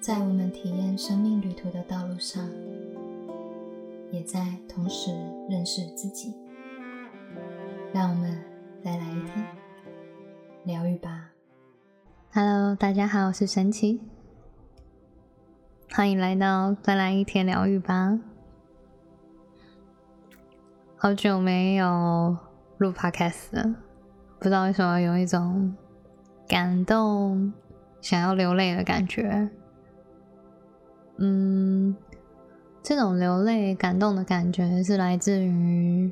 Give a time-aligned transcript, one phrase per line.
[0.00, 2.48] 在我们体验生命旅途的道路上，
[4.10, 5.10] 也在同时
[5.46, 6.34] 认识自己。
[7.92, 8.42] 让我们
[8.82, 9.46] 再来一天
[10.64, 11.28] 疗愈吧。
[12.32, 14.00] Hello，大家好，我是神奇，
[15.92, 18.18] 欢迎来到再来一天疗愈吧。
[20.96, 22.38] 好久没有
[22.78, 23.74] 录 Podcast 了，
[24.38, 25.76] 不知道为什么有一种
[26.48, 27.52] 感动、
[28.00, 29.50] 想要流泪的感觉。
[31.22, 31.94] 嗯，
[32.82, 36.10] 这种流泪、感动的感觉是来自于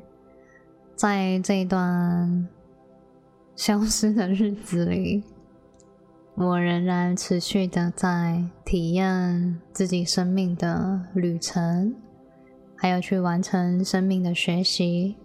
[0.95, 2.47] 在这段
[3.55, 5.23] 消失的日子里，
[6.35, 11.95] 我仍然持续的在体验自己生命的旅程，
[12.75, 15.15] 还有去完成生命的学习，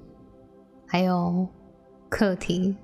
[0.87, 1.47] 还有
[2.09, 2.75] 课题。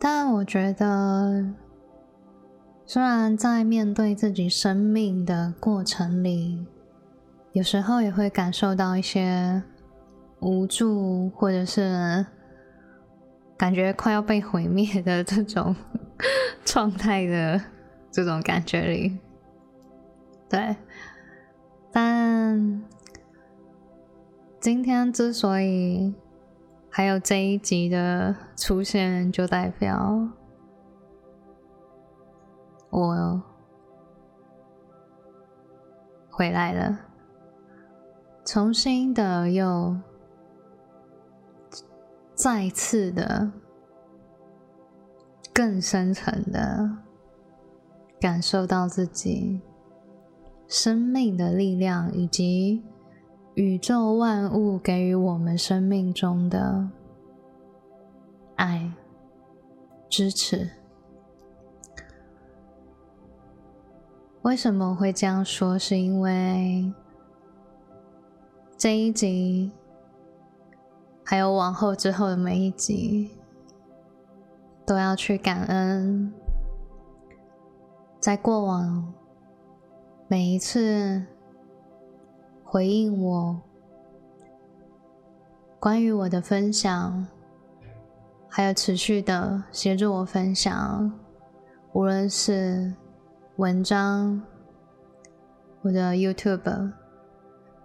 [0.00, 1.54] 但我觉得。
[2.86, 6.66] 虽然在面对自己生命的过程里，
[7.52, 9.62] 有时候也会感受到一些
[10.40, 12.26] 无助，或者是
[13.56, 15.74] 感觉快要被毁灭的这种
[16.64, 17.60] 状态的
[18.10, 19.18] 这种感觉里，
[20.48, 20.76] 对。
[21.90, 22.82] 但
[24.60, 26.14] 今天之所以
[26.90, 30.28] 还有这一集的出现，就代表。
[32.96, 33.42] 我
[36.30, 36.96] 回来了，
[38.44, 39.96] 重新的又
[42.36, 43.50] 再次的
[45.52, 46.98] 更深层的
[48.20, 49.60] 感受到自己
[50.68, 52.84] 生命的力量，以及
[53.54, 56.90] 宇宙万物给予我们生命中的
[58.54, 58.92] 爱、
[60.08, 60.83] 支持。
[64.44, 65.78] 为什么会这样说？
[65.78, 66.92] 是因为
[68.76, 69.72] 这一集，
[71.24, 73.30] 还有往后之后的每一集，
[74.84, 76.30] 都要去感恩，
[78.20, 79.14] 在过往
[80.28, 81.24] 每一次
[82.62, 83.62] 回应我
[85.80, 87.26] 关于我的分享，
[88.46, 91.10] 还有持续的协助我分享，
[91.94, 92.92] 无论是。
[93.56, 94.42] 文章，
[95.82, 96.92] 我的 YouTube，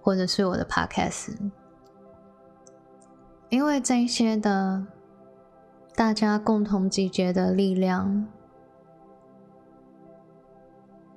[0.02, 1.38] 或者是我的 Podcast，
[3.50, 4.88] 因为这些的
[5.96, 8.26] 大家共同集结的力量，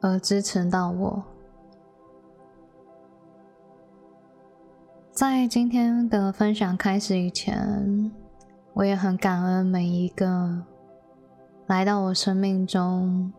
[0.02, 1.24] 而支持到我。
[5.12, 8.12] 在今天的分享开始以前，
[8.74, 10.66] 我也很感恩每一个
[11.66, 13.32] 来到我生命中。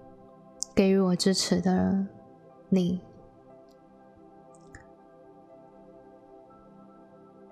[0.76, 2.06] 给予我支持的
[2.70, 3.00] 你，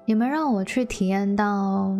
[0.05, 1.95] 你们让我去体验到，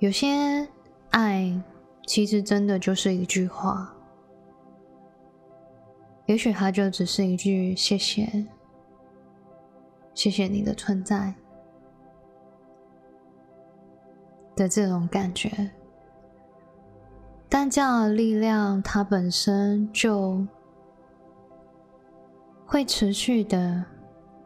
[0.00, 0.66] 有些
[1.10, 1.62] 爱
[2.04, 3.94] 其实真的就是一句话，
[6.26, 8.44] 也许它就只是一句谢谢，
[10.14, 11.32] 谢谢你的存在
[14.56, 15.70] 的这种感觉。
[17.48, 20.44] 但这样的力量，它本身就
[22.66, 23.84] 会持续的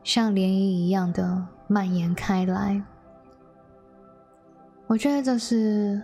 [0.05, 2.83] 像涟漪一样的蔓延开来。
[4.87, 6.03] 我觉得这是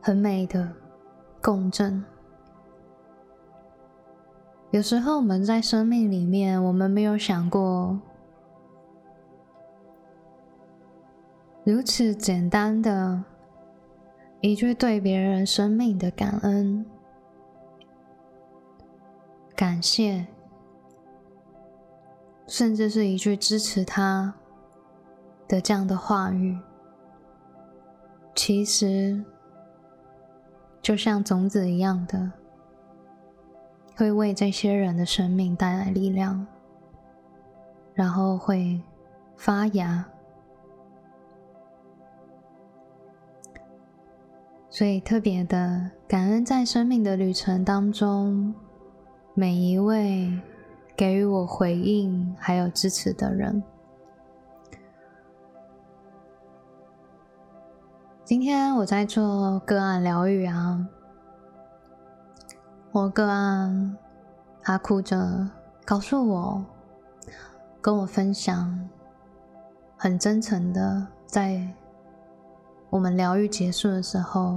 [0.00, 0.72] 很美的
[1.42, 2.04] 共振。
[4.70, 7.98] 有时候我们在生命里面，我们没有想过
[11.64, 13.24] 如此简单的。
[14.40, 16.86] 一句对别人生命的感恩、
[19.56, 20.26] 感谢，
[22.46, 24.32] 甚至是一句支持他
[25.48, 26.56] 的这样的话语，
[28.36, 29.24] 其实
[30.80, 32.30] 就像种子一样的，
[33.96, 36.46] 会为这些人的生命带来力量，
[37.92, 38.80] 然后会
[39.36, 40.08] 发芽。
[44.78, 48.54] 所以特别的感恩，在生命的旅程当中，
[49.34, 50.40] 每一位
[50.96, 53.60] 给予我回应还有支持的人。
[58.22, 60.86] 今天我在做个案疗愈啊，
[62.92, 63.96] 我个案
[64.62, 65.50] 他哭着
[65.84, 66.64] 告诉我，
[67.80, 68.88] 跟我分享，
[69.96, 71.68] 很真诚的在。
[72.90, 74.56] 我们疗愈结束的时候，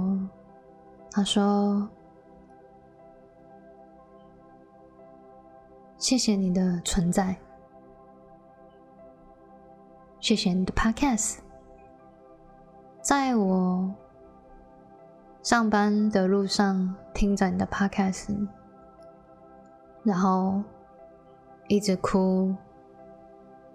[1.10, 1.86] 他说：
[5.98, 7.36] 「谢谢你的存在，
[10.18, 11.38] 谢谢你的 Podcast。」
[13.02, 13.92] 在我
[15.42, 18.48] 上班的路上听着你的 Podcast，
[20.04, 20.62] 然后
[21.68, 22.54] 一直哭，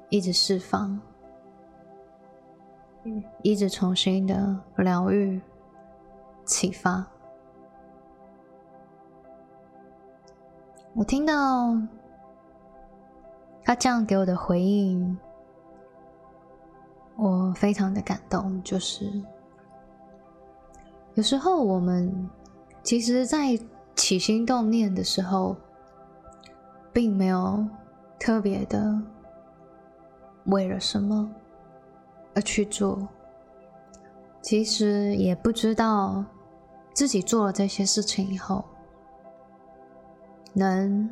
[0.10, 1.00] 一直释放。
[3.42, 5.42] 一直重新的疗愈、
[6.46, 7.06] 启发。
[10.94, 11.78] 我听到
[13.64, 15.18] 他这样给我的回应，
[17.16, 18.62] 我非常的感动。
[18.64, 19.06] 就是
[21.14, 22.30] 有时候我们
[22.82, 23.60] 其实，在
[23.96, 25.56] 起心动念的时候，
[26.92, 27.64] 并没有
[28.20, 29.00] 特别的
[30.46, 31.30] 为了什么
[32.38, 33.08] 而去做，
[34.44, 36.24] 其实也不知道
[36.94, 38.64] 自己做了这些事情以后。
[40.54, 41.10] 能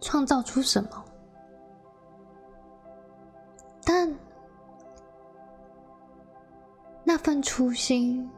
[0.00, 1.04] 创造出什么？
[3.84, 4.12] 但
[7.04, 8.28] 那份初心，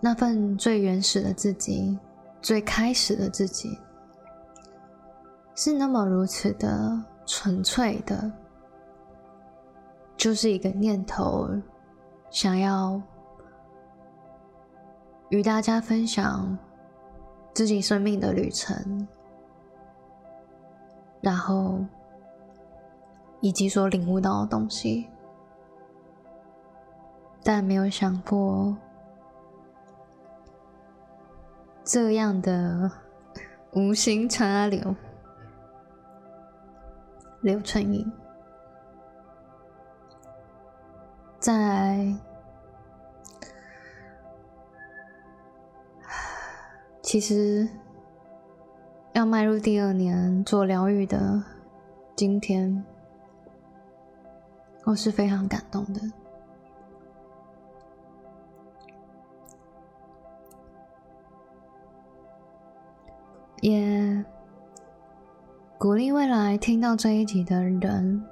[0.00, 1.98] 那份最原始的自己，
[2.40, 3.76] 最开始的自己，
[5.56, 8.32] 是那么如此的纯粹的，
[10.16, 11.48] 就是一个念头，
[12.30, 13.00] 想要。
[15.30, 16.56] 与大家分享
[17.52, 19.06] 自己生命的旅程，
[21.20, 21.84] 然后
[23.42, 25.06] 以及所领悟到的东西，
[27.44, 28.74] 但没有想过
[31.84, 32.90] 这样的
[33.74, 34.96] 无心插柳
[37.40, 38.12] 刘春英
[41.38, 42.14] 在。
[47.00, 47.66] 其实，
[49.14, 51.42] 要迈入第二年做疗愈的
[52.14, 52.84] 今天，
[54.84, 56.02] 我是非常感动的，
[63.62, 63.97] 也
[65.78, 68.24] 鼓励未来听到这一集的人，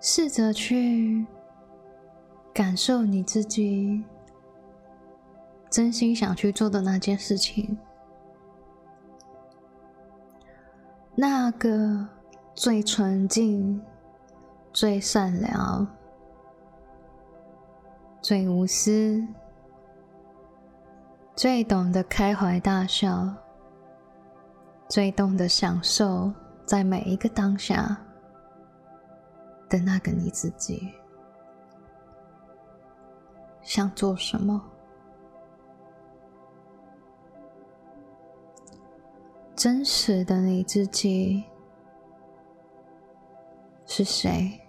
[0.00, 1.26] 试着去。
[2.54, 4.02] 感受你自己
[5.70, 7.78] 真心想去做的那件事情，
[11.14, 12.08] 那个
[12.56, 13.80] 最纯净、
[14.72, 15.86] 最善良、
[18.20, 19.24] 最无私、
[21.38, 23.32] 最懂得开怀大笑、
[24.88, 26.32] 最懂得享受
[26.66, 27.96] 在每一个当下
[29.68, 30.92] 的那个你自己。
[33.62, 34.60] 想做什么？
[39.54, 41.44] 真实的你自己
[43.86, 44.60] 是谁？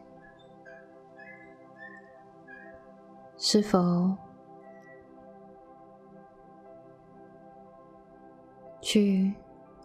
[3.39, 4.15] 是否
[8.81, 9.33] 去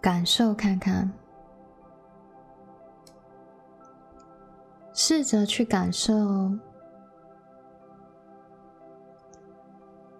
[0.00, 1.12] 感受看看？
[4.92, 6.12] 试着去感受。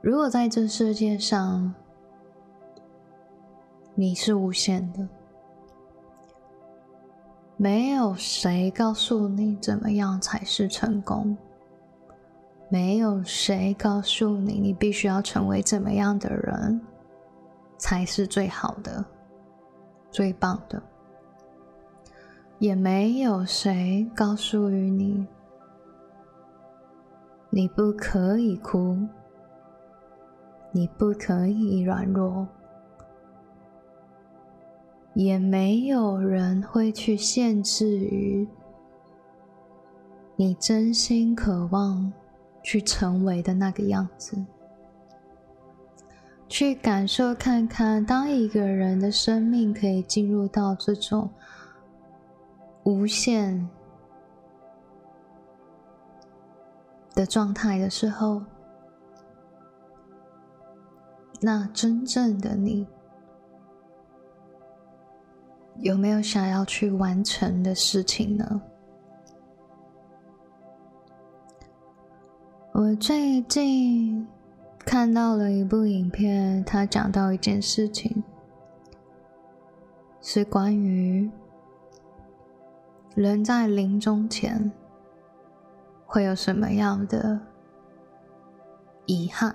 [0.03, 1.73] 如果在这世界上，
[3.95, 5.09] 你是无限的，
[7.57, 11.39] 没有谁告诉你怎么样才是成功，
[12.69, 16.81] 没有谁告诉你你必须要成为怎么样的人
[17.85, 19.05] 才是最好的、
[20.11, 20.83] 最棒的，
[22.59, 25.27] 也没有谁告诉于你
[27.51, 28.97] 你不可以哭。
[30.73, 32.49] 你不可以软弱，
[35.13, 38.49] 也没有人会去限制于
[40.37, 42.11] 你真心渴望
[42.63, 44.45] 去成为的那个样子。
[46.55, 51.29] 去感受看看，当一个人的生命可以进入到这种
[52.85, 53.69] 无限
[57.13, 58.41] 的状态的时候。
[61.41, 62.87] 那真正的你，
[65.81, 68.63] 有没有想要去完成的事情呢？
[72.71, 74.25] 我最近
[74.87, 78.23] 看到了一部影片，它讲到一件事情，
[80.21, 81.31] 是关于
[83.15, 84.71] 人在临终前
[86.07, 87.41] 会有什么样的
[89.07, 89.55] 遗憾。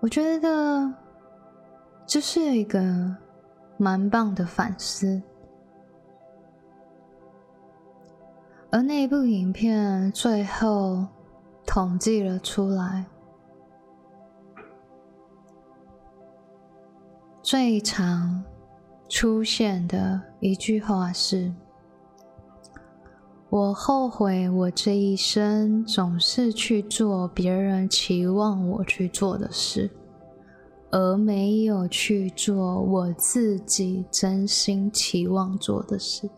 [0.00, 0.92] 我觉得
[2.06, 3.16] 这是一个
[3.78, 5.20] 蛮棒的反思，
[8.74, 11.06] 而那部影片最后
[11.64, 13.06] 统计了出来，
[17.40, 18.42] 最常
[19.08, 21.54] 出现的一句话是
[23.48, 29.88] ：“我后悔我这一生总是去做别人期望我去做的事。”
[30.90, 36.28] 而没有去做我自己真心期望做的事。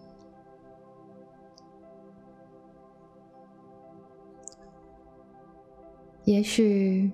[6.26, 7.11] 也许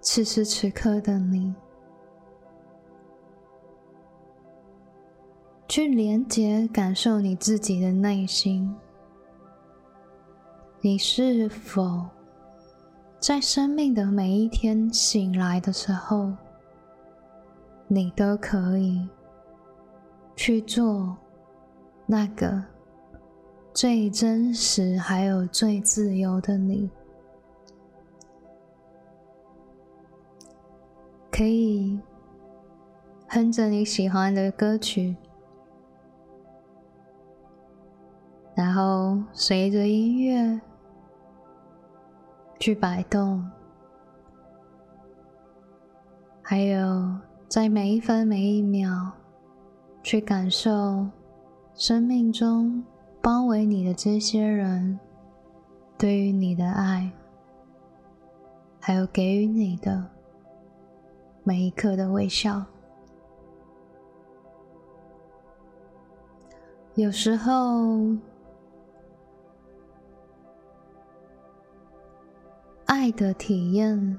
[0.00, 1.54] 此时此刻的你，
[5.68, 8.74] 去连接、感受你自己的内心，
[10.80, 12.08] 你是否？
[13.20, 16.32] 在生命的每一天醒来的时候，
[17.88, 19.06] 你都可以
[20.34, 21.14] 去做
[22.06, 22.64] 那个
[23.72, 26.90] 最真实还有最自由的你，
[31.30, 32.00] 可以
[33.28, 35.16] 哼着你喜欢的歌曲，
[38.54, 40.60] 然后随着音乐。
[42.60, 43.48] 去摆动，
[46.42, 47.08] 还有
[47.46, 49.12] 在每一分每一秒，
[50.02, 51.06] 去感受
[51.72, 52.84] 生命中
[53.20, 54.98] 包围你的这些人
[55.96, 57.10] 对于你的爱，
[58.80, 60.04] 还有给予你的
[61.44, 62.64] 每一刻的微笑。
[66.94, 68.16] 有时候。
[72.90, 74.18] 爱的体验，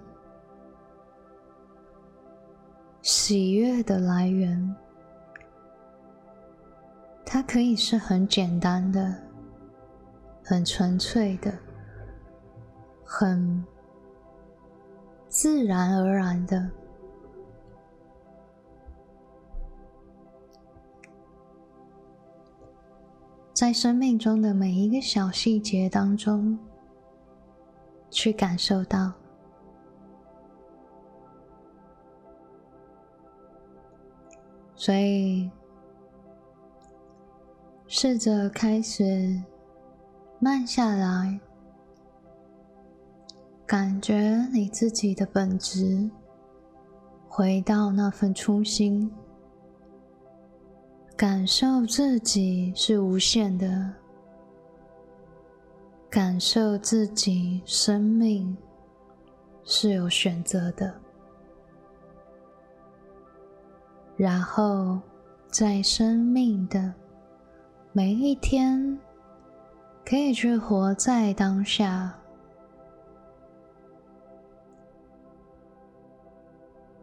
[3.02, 4.76] 喜悦的来源，
[7.32, 9.14] 它可以是很简单的、
[10.44, 11.54] 很纯粹的、
[13.06, 13.64] 很
[15.28, 16.72] 自然而然的，
[23.54, 26.58] 在生命中的每一个小细节当中。
[28.12, 29.14] 去感受到，
[34.74, 35.48] 所以
[37.92, 39.42] 试着开始
[40.40, 41.40] 慢下来，
[43.66, 46.08] 感觉你自己的本质，
[47.28, 49.12] 回到那份初心，
[51.18, 53.92] 感受自己是无限的。
[56.12, 58.56] 感受自己生命
[59.64, 60.94] 是有选择的，
[64.16, 65.00] 然后
[65.48, 66.94] 在生命的
[67.92, 69.00] 每一天，
[70.06, 72.14] 可以去活在当下，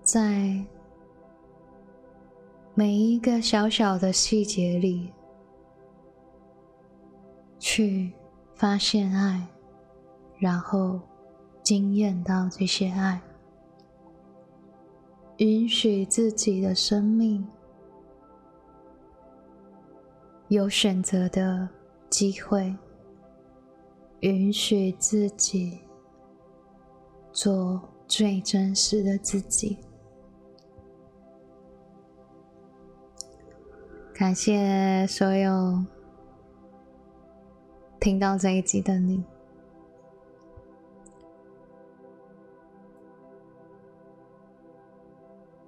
[0.02, 0.64] 在
[2.74, 5.12] 每一个小小的细节里
[7.58, 8.12] 去。
[8.58, 9.46] 发现爱，
[10.38, 10.98] 然后
[11.62, 13.20] 惊艳到这些爱，
[15.36, 17.46] 允许自己的生命
[20.48, 21.68] 有选择的
[22.08, 22.76] 机会，
[24.20, 25.80] 允许自己
[27.32, 29.78] 做最真实的自己。
[34.14, 35.84] 感谢所有。
[37.98, 39.24] 听到这一集的你，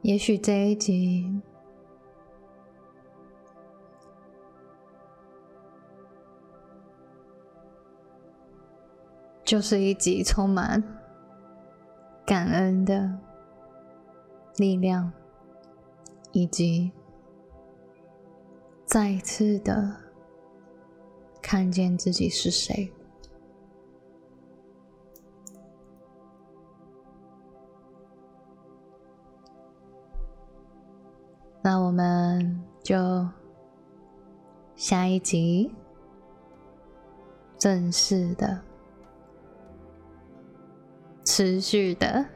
[0.03, 1.43] 也许这一集
[9.49, 10.85] 就是一集充满
[12.27, 13.19] 感恩的
[14.59, 15.11] 力量，
[16.33, 16.93] 以及
[18.85, 19.97] 再次的。
[21.41, 22.93] 看见自己是谁，
[31.63, 33.27] 那我们就
[34.77, 35.75] 下一集
[37.57, 38.63] 正式的、
[41.39, 42.27] 持续的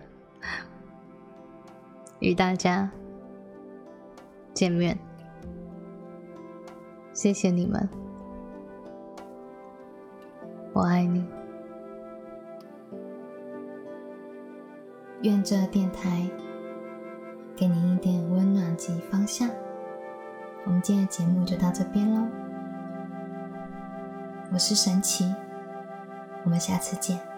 [2.21, 2.89] 与大家
[4.55, 4.97] 见面。
[7.13, 7.89] 谢谢你们，
[10.73, 11.27] 我爱你。
[15.23, 16.31] 愿这电台
[17.57, 19.51] 给你一点温暖及方向。
[20.65, 22.29] 我们今天的节目就到这边喽，
[24.53, 25.35] 我是神奇，
[26.45, 27.32] 我们下次见。